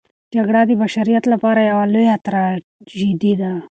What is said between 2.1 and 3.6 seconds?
تراژیدي ده.